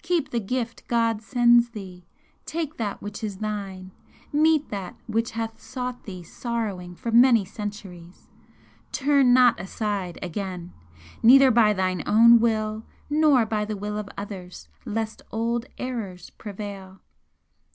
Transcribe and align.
Keep 0.00 0.30
the 0.30 0.40
gift 0.40 0.88
God 0.88 1.20
sends 1.20 1.68
thee! 1.68 2.06
take 2.46 2.78
that 2.78 3.02
which 3.02 3.22
is 3.22 3.36
thine! 3.36 3.90
meet 4.32 4.70
that 4.70 4.96
which 5.06 5.32
hath 5.32 5.60
sought 5.60 6.04
thee 6.04 6.22
sorrowing 6.22 6.94
for 6.94 7.12
many 7.12 7.44
centuries! 7.44 8.30
Turn 8.92 9.34
not 9.34 9.60
aside 9.60 10.18
again, 10.22 10.72
neither 11.22 11.50
by 11.50 11.74
thine 11.74 12.02
own 12.06 12.40
will 12.40 12.86
nor 13.10 13.44
by 13.44 13.66
the 13.66 13.76
will 13.76 13.98
of 13.98 14.08
others, 14.16 14.70
lest 14.86 15.20
old 15.30 15.66
errors 15.76 16.30
prevail. 16.30 17.00